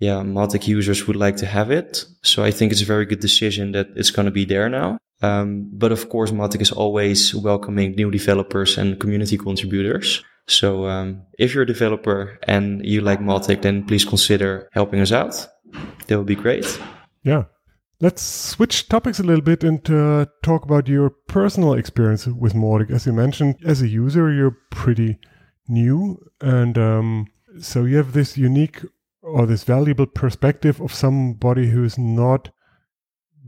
[0.00, 2.06] yeah, Mautic users would like to have it.
[2.22, 4.96] So I think it's a very good decision that it's going to be there now.
[5.22, 10.22] Um, but of course, Mautic is always welcoming new developers and community contributors.
[10.46, 15.12] So um, if you're a developer and you like Mautic, then please consider helping us
[15.12, 15.46] out.
[16.06, 16.80] That would be great.
[17.22, 17.44] Yeah.
[18.00, 22.92] Let's switch topics a little bit and uh, talk about your personal experience with Mautic.
[22.92, 25.18] As you mentioned, as a user, you're pretty
[25.66, 26.16] new.
[26.40, 27.26] And um,
[27.60, 28.82] so you have this unique
[29.20, 32.50] or this valuable perspective of somebody who is not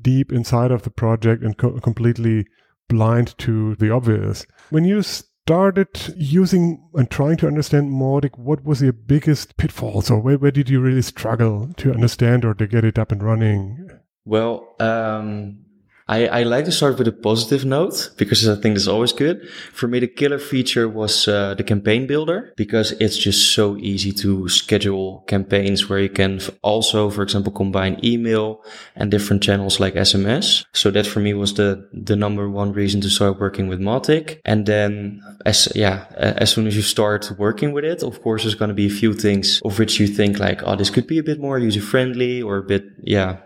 [0.02, 2.46] deep inside of the project and co- completely
[2.88, 4.46] blind to the obvious.
[4.70, 10.20] When you started using and trying to understand Mautic, what was your biggest pitfalls or
[10.20, 13.88] where, where did you really struggle to understand or to get it up and running?
[14.24, 15.64] Well, um,
[16.10, 19.48] I, I like to start with a positive note because I think that's always good.
[19.72, 24.10] For me, the killer feature was uh, the campaign builder because it's just so easy
[24.14, 28.60] to schedule campaigns where you can also, for example, combine email
[28.96, 30.64] and different channels like SMS.
[30.72, 34.40] So that for me was the, the number one reason to start working with Mautic.
[34.44, 38.56] And then as, yeah, as soon as you start working with it, of course, there's
[38.56, 41.18] going to be a few things of which you think like, oh, this could be
[41.18, 43.42] a bit more user friendly or a bit, yeah,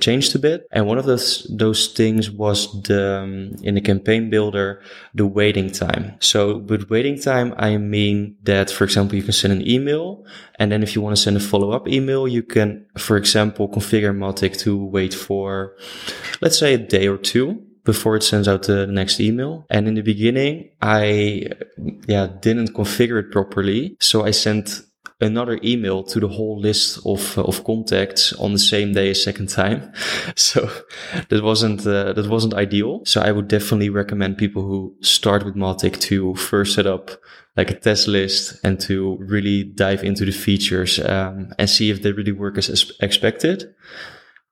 [0.00, 0.66] changed a bit.
[0.70, 4.82] And one of those those things was the um, in the campaign builder
[5.14, 6.16] the waiting time.
[6.20, 10.24] So with waiting time, I mean that for example you can send an email,
[10.58, 13.68] and then if you want to send a follow up email, you can for example
[13.68, 15.76] configure Mautic to wait for
[16.40, 19.66] let's say a day or two before it sends out the next email.
[19.70, 21.46] And in the beginning, I
[22.06, 24.82] yeah didn't configure it properly, so I sent
[25.20, 29.14] another email to the whole list of uh, of contacts on the same day a
[29.14, 29.92] second time.
[30.36, 30.68] So
[31.28, 33.02] that wasn't uh, that wasn't ideal.
[33.04, 37.10] So I would definitely recommend people who start with Mautic to first set up
[37.56, 42.02] like a test list and to really dive into the features um, and see if
[42.02, 43.74] they really work as expected.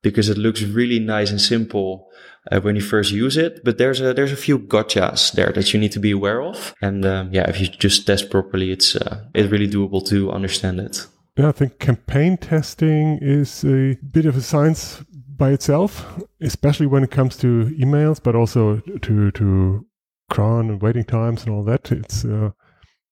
[0.02, 2.07] Because it looks really nice and simple
[2.50, 3.64] uh, when you first use it.
[3.64, 6.74] But there's a there's a few gotchas there that you need to be aware of.
[6.82, 10.80] And um, yeah, if you just test properly, it's uh, it's really doable to understand
[10.80, 11.06] it.
[11.36, 15.04] Yeah, I think campaign testing is a bit of a science
[15.36, 19.86] by itself, especially when it comes to emails, but also to to
[20.30, 21.92] cron and waiting times and all that.
[21.92, 22.50] It's uh,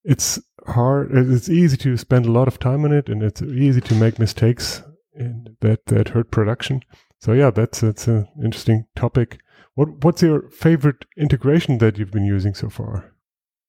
[0.04, 1.10] it's hard.
[1.12, 4.18] It's easy to spend a lot of time on it, and it's easy to make
[4.18, 4.82] mistakes
[5.14, 6.82] and that that hurt production.
[7.26, 9.40] So yeah, that's that's an interesting topic.
[9.74, 13.12] What what's your favorite integration that you've been using so far?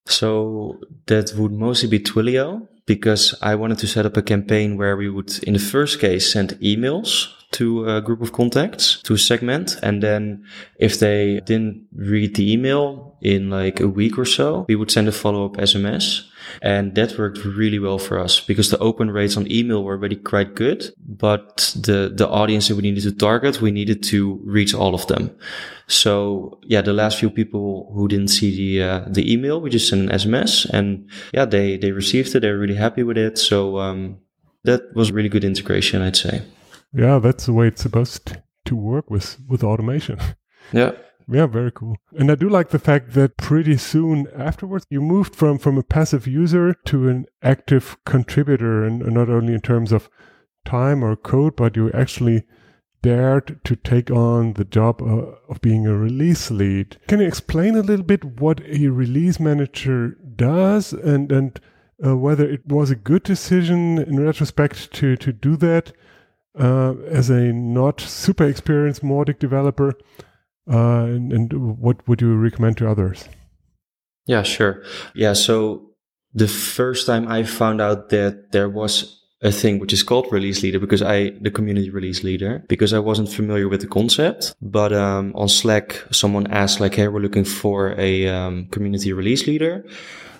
[0.06, 4.96] So that would mostly be Twilio because I wanted to set up a campaign where
[4.96, 9.17] we would, in the first case, send emails to a group of contacts to a
[9.17, 9.76] segment.
[9.82, 10.46] And then
[10.78, 15.08] if they didn't read the email in like a week or so, we would send
[15.08, 16.23] a follow up SMS.
[16.62, 20.15] And that worked really well for us because the open rates on email were already
[20.15, 20.93] quite good.
[21.06, 25.08] But the, the audience that we needed to target, we needed to reach all of
[25.08, 25.36] them.
[25.88, 29.89] So yeah, the last few people who didn't see the, uh, the email, we just
[29.89, 32.41] sent an SMS and yeah, they, they received it.
[32.41, 33.38] They're really happy with it.
[33.38, 34.19] So, um,
[34.63, 36.41] that was really good integration, I'd say.
[36.93, 40.19] Yeah, that's the way it's supposed to work with, with automation.
[40.73, 40.91] Yeah.
[41.29, 41.97] Yeah, very cool.
[42.17, 45.83] And I do like the fact that pretty soon afterwards you moved from from a
[45.83, 50.09] passive user to an active contributor, and, and not only in terms of
[50.63, 52.43] time or code, but you actually
[53.01, 56.97] dared to take on the job uh, of being a release lead.
[57.07, 61.59] Can you explain a little bit what a release manager does and and
[62.05, 65.91] uh, whether it was a good decision in retrospect to to do that
[66.57, 69.93] uh, as a not super experienced Mautic developer?
[70.69, 73.27] Uh, and, and what would you recommend to others?
[74.25, 74.84] Yeah, sure.
[75.15, 75.91] Yeah, so
[76.34, 80.63] the first time I found out that there was a thing which is called release
[80.63, 84.56] leader because I, the community release leader, because I wasn't familiar with the concept.
[84.62, 89.47] But um, on Slack, someone asked like, "Hey, we're looking for a um, community release
[89.47, 89.86] leader."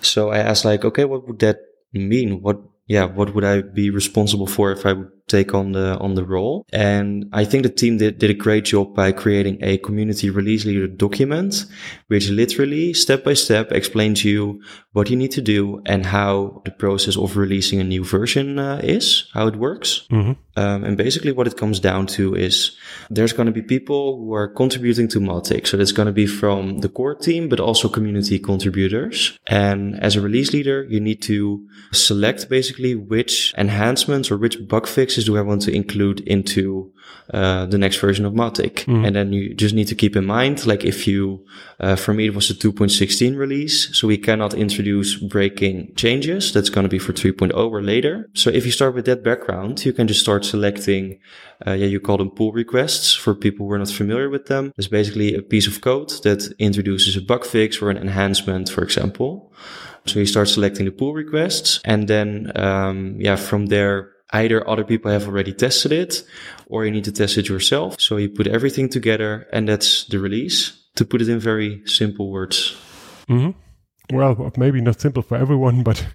[0.00, 1.58] So I asked like, "Okay, what would that
[1.92, 2.42] mean?
[2.42, 6.14] What, yeah, what would I be responsible for if I would take on the on
[6.14, 6.66] the role.
[6.72, 10.64] And I think the team did, did a great job by creating a community release
[10.64, 11.66] leader document,
[12.08, 14.60] which literally step by step explains you
[14.92, 18.80] what you need to do and how the process of releasing a new version uh,
[18.82, 20.06] is, how it works.
[20.10, 20.32] Mm-hmm.
[20.56, 22.76] Um, and basically what it comes down to is
[23.10, 25.68] there's going to be people who are contributing to Mautic.
[25.68, 29.38] So that's going to be from the core team, but also community contributors.
[29.46, 34.88] And as a release leader, you need to select basically which enhancements or which bug
[34.88, 36.92] fixes do I want to include into
[37.32, 38.84] uh, the next version of Mautic?
[38.84, 39.06] Mm.
[39.06, 41.44] And then you just need to keep in mind, like if you,
[41.80, 43.96] uh, for me, it was a 2.16 release.
[43.96, 46.52] So we cannot introduce breaking changes.
[46.52, 48.28] That's going to be for 3.0 or later.
[48.34, 51.18] So if you start with that background, you can just start selecting,
[51.66, 54.72] uh, yeah, you call them pull requests for people who are not familiar with them.
[54.76, 58.82] It's basically a piece of code that introduces a bug fix or an enhancement, for
[58.82, 59.52] example.
[60.06, 64.84] So you start selecting the pull requests and then, um, yeah, from there, either other
[64.84, 66.22] people have already tested it
[66.66, 68.00] or you need to test it yourself.
[68.00, 72.30] So you put everything together and that's the release to put it in very simple
[72.30, 72.76] words.
[73.28, 74.16] Mm-hmm.
[74.16, 76.06] Well, maybe not simple for everyone, but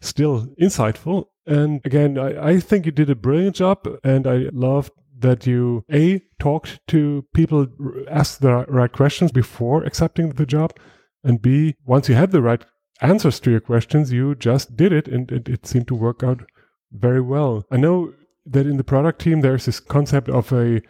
[0.00, 1.26] still insightful.
[1.46, 5.84] And again, I, I think you did a brilliant job and I love that you
[5.92, 7.66] A, talked to people,
[8.10, 10.76] asked the right questions before accepting the job.
[11.22, 12.64] And B, once you had the right
[13.02, 16.42] answers to your questions, you just did it and it, it seemed to work out
[16.92, 17.64] very well.
[17.70, 18.14] I know
[18.46, 20.82] that in the product team, there's this concept of a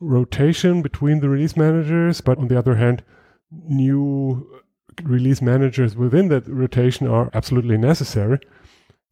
[0.00, 3.02] rotation between the release managers, but on the other hand,
[3.50, 4.46] new
[5.02, 8.38] release managers within that rotation are absolutely necessary.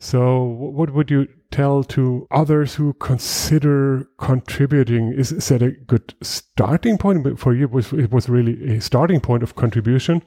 [0.01, 5.13] So, what would you tell to others who consider contributing?
[5.13, 7.39] Is, is that a good starting point?
[7.39, 10.23] For you, was, it was really a starting point of contribution,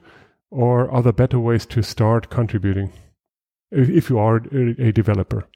[0.50, 2.90] or are there better ways to start contributing
[3.70, 5.46] if, if you are a, a developer?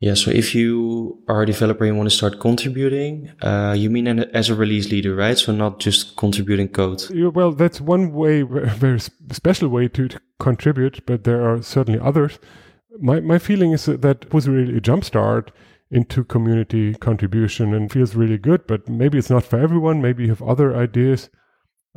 [0.00, 4.08] Yeah, so if you are a developer and want to start contributing, uh, you mean
[4.08, 5.36] as a release leader, right?
[5.36, 7.02] So not just contributing code.
[7.10, 8.98] Yeah, well, that's one way, very
[9.30, 12.38] special way to, to contribute, but there are certainly others.
[12.98, 15.50] My my feeling is that it was really a jumpstart
[15.90, 18.66] into community contribution and feels really good.
[18.66, 20.00] But maybe it's not for everyone.
[20.00, 21.28] Maybe you have other ideas.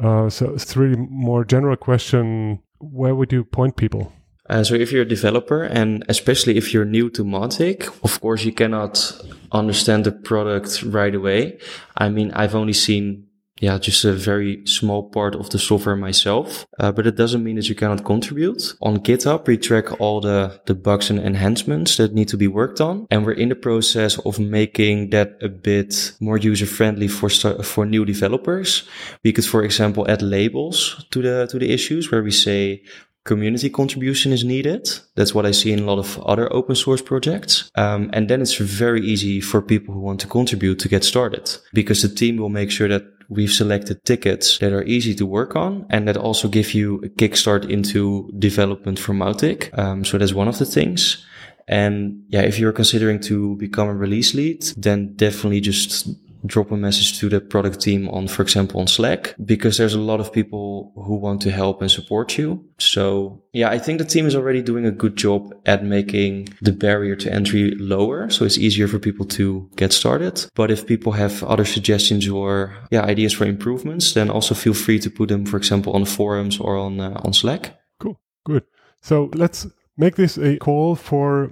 [0.02, 2.60] Uh, so it's really more general question.
[2.80, 4.12] Where would you point people?
[4.50, 8.44] Uh, so if you're a developer and especially if you're new to Mautic, of course
[8.44, 11.58] you cannot understand the product right away.
[11.98, 13.28] I mean, I've only seen
[13.64, 16.66] yeah, just a very small part of the software myself.
[16.80, 18.74] Uh, but it doesn't mean that you cannot contribute.
[18.82, 22.82] On GitHub, we track all the, the bugs and enhancements that need to be worked
[22.82, 23.08] on.
[23.10, 27.86] And we're in the process of making that a bit more user friendly for, for
[27.86, 28.84] new developers.
[29.24, 32.84] We could, for example, add labels to the, to the issues where we say,
[33.26, 34.90] community contribution is needed.
[35.16, 37.72] That's what I see in a lot of other open source projects.
[37.76, 41.50] Um, and then it's very easy for people who want to contribute to get started
[41.74, 45.56] because the team will make sure that we've selected tickets that are easy to work
[45.56, 49.76] on and that also give you a kickstart into development for Mautic.
[49.78, 51.26] Um, so that's one of the things.
[51.68, 56.10] And yeah, if you're considering to become a release lead, then definitely just
[56.46, 60.00] drop a message to the product team on, for example, on Slack, because there's a
[60.00, 62.66] lot of people who want to help and support you.
[62.80, 66.72] So yeah, I think the team is already doing a good job at making the
[66.72, 68.30] barrier to entry lower.
[68.30, 70.46] So it's easier for people to get started.
[70.56, 75.00] But if people have other suggestions or yeah, ideas for improvements, then also feel free
[75.00, 77.80] to put them, for example, on the forums or on, uh, on Slack.
[78.00, 78.20] Cool.
[78.46, 78.64] Good.
[79.02, 81.52] So let's make this a call for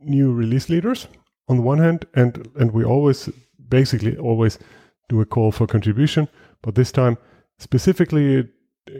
[0.00, 1.08] new release leaders
[1.48, 3.30] on the one hand, and, and we always
[3.68, 4.58] basically always
[5.08, 6.28] do a call for contribution,
[6.62, 7.18] but this time
[7.58, 8.48] specifically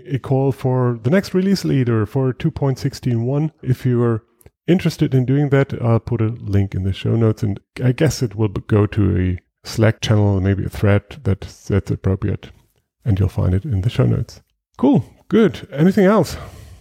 [0.07, 3.51] a call for the next release leader for 2.16.1.
[3.63, 4.25] If you are
[4.67, 8.23] interested in doing that, I'll put a link in the show notes, and I guess
[8.23, 12.51] it will go to a Slack channel, maybe a thread that that's appropriate,
[13.05, 14.41] and you'll find it in the show notes.
[14.77, 15.69] Cool, good.
[15.73, 16.37] Anything else?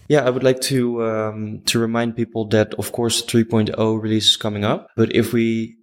[0.08, 4.38] Yeah, I would like to um, to remind people that of course 3.0 release is
[4.38, 5.77] coming up, but if we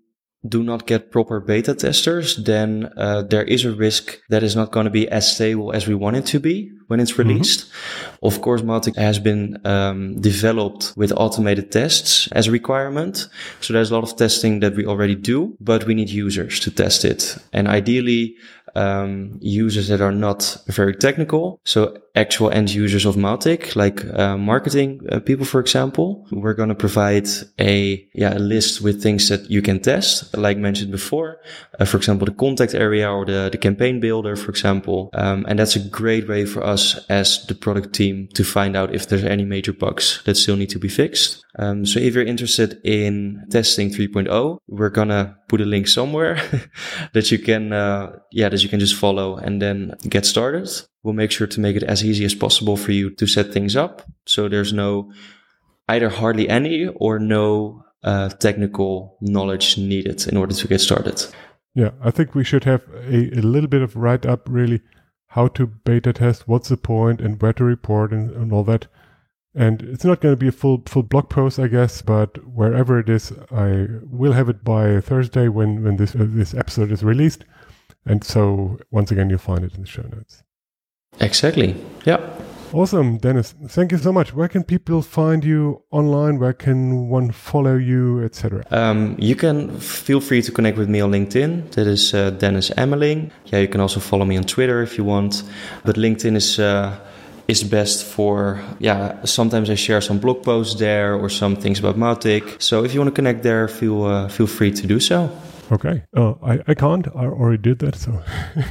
[0.46, 4.72] do not get proper beta testers, then uh, there is a risk that is not
[4.72, 7.28] going to be as stable as we want it to be when it's mm-hmm.
[7.28, 7.60] released.
[7.60, 8.26] Mm-hmm.
[8.26, 13.28] Of course, Mautic has been um, developed with automated tests as a requirement.
[13.60, 16.70] So there's a lot of testing that we already do, but we need users to
[16.70, 17.36] test it.
[17.52, 18.36] And ideally,
[18.74, 21.60] um, users that are not very technical.
[21.64, 26.26] So actual end users of Mautic, like uh, marketing uh, people, for example.
[26.30, 30.58] We're going to provide a, yeah, a list with things that you can test, like
[30.58, 31.40] mentioned before.
[31.78, 35.10] Uh, for example, the contact area or the, the campaign builder, for example.
[35.14, 38.94] Um, and that's a great way for us as the product team to find out
[38.94, 41.44] if there's any major bugs that still need to be fixed.
[41.56, 46.40] Um, so if you're interested in testing 3.0, we're gonna put a link somewhere
[47.12, 50.68] that you can, uh, yeah, that you can just follow and then get started.
[51.02, 53.76] We'll make sure to make it as easy as possible for you to set things
[53.76, 54.02] up.
[54.26, 55.12] So there's no
[55.88, 61.24] either hardly any or no uh, technical knowledge needed in order to get started.
[61.74, 64.80] Yeah, I think we should have a, a little bit of write up really
[65.28, 68.86] how to beta test, what's the point, and where to report, and, and all that.
[69.54, 72.98] And it's not going to be a full full blog post, I guess, but wherever
[72.98, 77.04] it is, I will have it by Thursday when when this uh, this episode is
[77.04, 77.44] released.
[78.04, 80.42] And so once again, you'll find it in the show notes.
[81.20, 81.76] Exactly.
[82.04, 82.18] Yeah.
[82.74, 83.54] Awesome, Dennis.
[83.68, 84.34] Thank you so much.
[84.34, 86.40] Where can people find you online?
[86.40, 88.64] Where can one follow you, etc.?
[88.72, 91.70] Um, you can feel free to connect with me on LinkedIn.
[91.70, 93.30] That is uh, Dennis Ameling.
[93.46, 95.44] Yeah, you can also follow me on Twitter if you want.
[95.84, 96.98] But LinkedIn is uh,
[97.48, 99.24] is best for yeah.
[99.24, 102.60] Sometimes I share some blog posts there or some things about Mautic.
[102.60, 105.30] So if you want to connect there, feel uh, feel free to do so.
[105.72, 106.04] Okay.
[106.16, 107.06] Oh, I I can't.
[107.14, 107.96] I already did that.
[107.96, 108.22] So.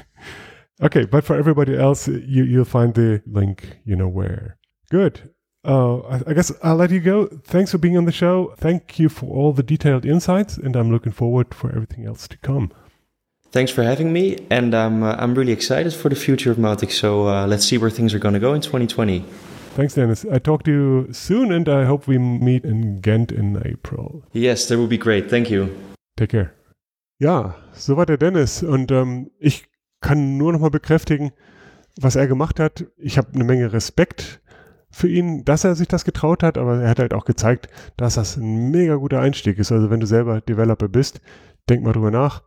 [0.82, 4.58] Okay, but for everybody else, you you'll find the link, you know where.
[4.90, 5.30] Good.
[5.66, 7.28] Uh, I, I, guess I'll let you go.
[7.46, 8.54] Thanks for being on the show.
[8.58, 12.38] Thank you for all the detailed insights, and I'm looking forward for everything else to
[12.40, 12.74] come.
[13.54, 16.92] Thanks for having me, and I'm uh, I'm really excited for the future of Mautic.
[16.92, 19.24] So uh, let's see where things are going to go in 2020.
[19.76, 20.26] Thanks, Dennis.
[20.26, 24.24] I talk to you soon, and I hope we meet in Ghent in April.
[24.34, 25.30] Yes, that would be great.
[25.30, 25.70] Thank you.
[26.18, 26.52] Take care.
[27.20, 28.64] Ja, so war der Dennis.
[28.64, 29.66] Und ähm, ich
[30.02, 31.32] kann nur noch mal bekräftigen,
[32.02, 32.86] was er gemacht hat.
[32.98, 34.42] Ich habe eine Menge Respekt
[34.90, 38.16] für ihn, dass er sich das getraut hat, aber er hat halt auch gezeigt, dass
[38.16, 39.72] das ein mega guter Einstieg ist.
[39.72, 41.22] Also wenn du selber Developer bist,
[41.70, 42.42] denk mal drüber nach,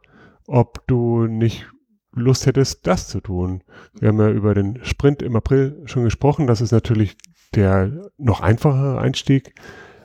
[0.47, 1.67] ob du nicht
[2.13, 3.63] Lust hättest, das zu tun.
[3.99, 6.47] Wir haben ja über den Sprint im April schon gesprochen.
[6.47, 7.17] Das ist natürlich
[7.55, 9.55] der noch einfachere Einstieg.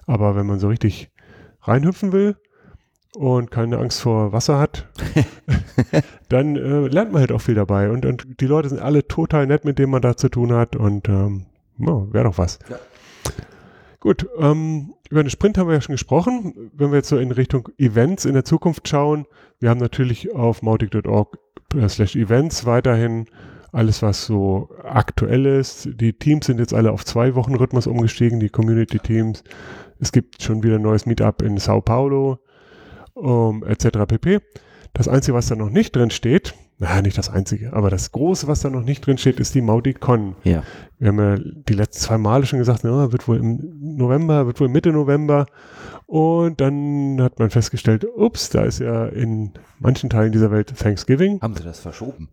[0.06, 1.10] Aber wenn man so richtig
[1.62, 2.36] reinhüpfen will
[3.16, 4.90] und keine Angst vor Wasser hat,
[6.30, 7.90] dann äh, lernt man halt auch viel dabei.
[7.90, 10.76] Und, und die Leute sind alle total nett, mit denen man da zu tun hat.
[10.76, 11.46] Und ähm,
[11.80, 12.60] oh, wäre doch was.
[12.70, 12.78] Ja.
[14.02, 16.72] Gut, ähm, über den Sprint haben wir ja schon gesprochen.
[16.74, 19.28] Wenn wir jetzt so in Richtung Events in der Zukunft schauen,
[19.60, 21.38] wir haben natürlich auf mautic.org
[21.76, 23.28] äh, slash Events weiterhin
[23.72, 25.88] alles, was so aktuell ist.
[25.94, 29.44] Die Teams sind jetzt alle auf zwei Wochen Rhythmus umgestiegen, die Community-Teams.
[30.00, 32.40] Es gibt schon wieder ein neues Meetup in Sao Paulo,
[33.14, 34.00] um, etc.
[34.08, 34.40] pp.
[34.94, 38.48] Das Einzige, was da noch nicht drin steht, na, nicht das Einzige, aber das Große,
[38.48, 40.36] was da noch nicht drin steht, ist die MaudiCon.
[40.44, 40.64] Ja.
[40.98, 44.60] Wir haben ja die letzten zwei Male schon gesagt, na, wird wohl im November, wird
[44.60, 45.46] wohl Mitte November.
[46.08, 51.40] Und dann hat man festgestellt, ups, da ist ja in manchen Teilen dieser Welt Thanksgiving.
[51.40, 52.30] Haben sie das verschoben?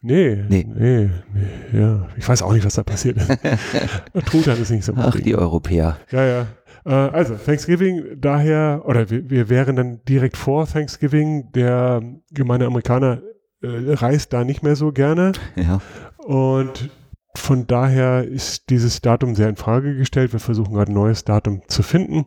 [0.00, 2.08] Nee, nee, nee, nee, ja.
[2.16, 3.28] Ich weiß auch nicht, was da passiert ist.
[4.24, 5.98] Truthahn ist nicht so Ach, die Europäer.
[6.10, 6.46] Ja, ja.
[6.86, 11.52] Äh, also, Thanksgiving daher, oder wir, wir, wären dann direkt vor Thanksgiving.
[11.52, 13.20] Der gemeine Amerikaner
[13.62, 15.32] äh, reist da nicht mehr so gerne.
[15.56, 15.80] Ja.
[16.18, 16.90] Und
[17.34, 20.32] von daher ist dieses Datum sehr in Frage gestellt.
[20.32, 22.26] Wir versuchen gerade ein neues Datum zu finden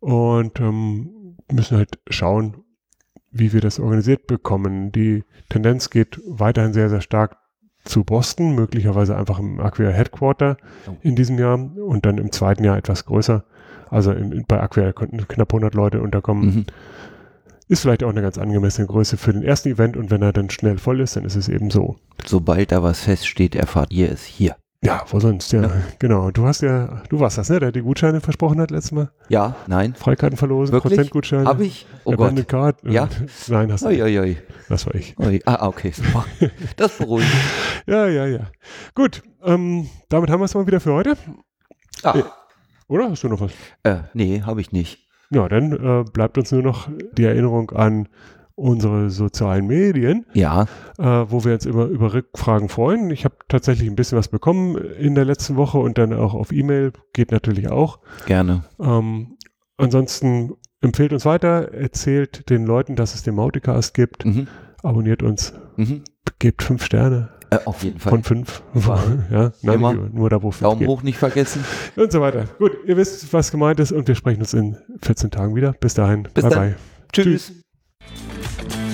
[0.00, 2.64] und ähm, müssen halt schauen,
[3.30, 4.92] wie wir das organisiert bekommen.
[4.92, 7.36] Die Tendenz geht weiterhin sehr, sehr stark
[7.84, 10.96] zu Boston, möglicherweise einfach im Acquia Headquarter oh.
[11.02, 13.44] in diesem Jahr und dann im zweiten Jahr etwas größer.
[13.88, 16.44] Also in, bei Acquia konnten knapp 100 Leute unterkommen.
[16.44, 16.66] Mhm.
[17.68, 20.48] Ist vielleicht auch eine ganz angemessene Größe für den ersten Event und wenn er dann
[20.48, 21.96] schnell voll ist, dann ist es eben so.
[22.24, 24.56] Sobald da was feststeht, erfahrt ihr es hier.
[24.82, 25.62] Ja, wo sonst, ja.
[25.62, 25.72] ja.
[25.98, 26.30] Genau.
[26.30, 27.58] Du hast ja, du warst das, ne?
[27.58, 29.10] Der die Gutscheine versprochen hat letztes Mal.
[29.28, 29.94] Ja, nein.
[29.94, 30.94] Freikarten verlosen, Wirklich?
[30.94, 31.46] Prozentgutscheine.
[31.46, 31.84] Hab ich?
[32.04, 32.46] Oh Gott.
[32.46, 32.78] Card.
[32.84, 33.08] Ja?
[33.48, 34.02] Nein, hast du nicht.
[34.02, 34.36] Oi, oi.
[34.68, 35.18] Das war ich.
[35.18, 35.40] Oi.
[35.46, 35.92] Ah, okay.
[36.76, 37.28] Das beruhigt.
[37.86, 38.50] ja, ja, ja.
[38.94, 41.16] Gut, ähm, damit haben wir es mal wieder für heute.
[42.04, 42.16] Ah.
[42.16, 42.22] Äh,
[42.86, 43.10] oder?
[43.10, 43.50] Hast du noch was?
[43.82, 45.07] Äh, nee, habe ich nicht.
[45.30, 48.08] Ja, dann äh, bleibt uns nur noch die Erinnerung an
[48.58, 50.66] unsere sozialen Medien, ja.
[50.98, 53.10] äh, wo wir uns immer über Rückfragen freuen.
[53.10, 56.50] Ich habe tatsächlich ein bisschen was bekommen in der letzten Woche und dann auch auf
[56.50, 58.00] E-Mail, geht natürlich auch.
[58.26, 58.64] Gerne.
[58.80, 59.36] Ähm,
[59.76, 64.48] ansonsten empfehlt uns weiter, erzählt den Leuten, dass es den Mauticast gibt, mhm.
[64.82, 66.02] abonniert uns, mhm.
[66.40, 67.30] gebt fünf Sterne.
[67.50, 68.10] Äh, auf jeden Fall.
[68.10, 68.62] Von fünf.
[69.30, 69.94] ja, Immer.
[69.94, 70.88] nur da, wo fünf Daumen geht.
[70.88, 71.64] hoch nicht vergessen.
[71.96, 72.44] Und so weiter.
[72.58, 75.72] Gut, ihr wisst, was gemeint ist und wir sprechen uns in 14 Tagen wieder.
[75.72, 76.24] Bis dahin.
[76.34, 76.58] Bis bye dann.
[76.60, 76.74] bye.
[77.12, 77.52] Tschüss.
[77.52, 78.87] Tschüss.